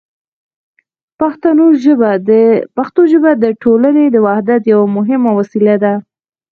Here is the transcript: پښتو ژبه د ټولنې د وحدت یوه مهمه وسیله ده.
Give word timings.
پښتو 2.77 3.01
ژبه 3.13 3.31
د 3.43 3.45
ټولنې 3.61 4.05
د 4.11 4.15
وحدت 4.25 4.61
یوه 4.73 4.87
مهمه 4.97 5.31
وسیله 5.39 5.75
ده. 5.83 5.93